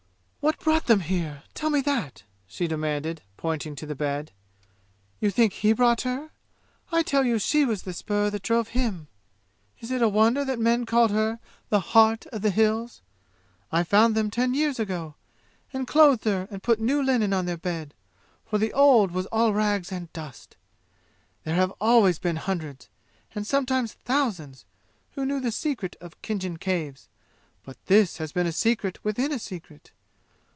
[0.41, 1.43] "What brought them here?
[1.53, 4.31] Tell me that!" she demanded, pointing to the bed.
[5.19, 6.31] "You think he brought, her?
[6.91, 9.07] I tell you she was the spur that drove him!
[9.81, 13.03] Is it a wonder that men called her the 'Heart of the Hills'?
[13.71, 15.13] I found them ten years ago
[15.71, 17.93] and clothed her and put new linen on their bed,
[18.43, 20.57] for the old was all rags and dust.
[21.43, 22.89] There have always been hundreds
[23.35, 24.65] and sometimes thousands
[25.11, 27.09] who knew the secret of Khinjan Caves,
[27.63, 29.91] but this has been a secret within a secret.